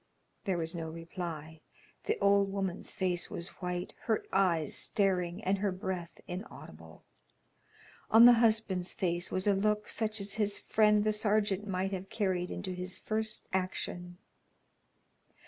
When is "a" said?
9.45-9.53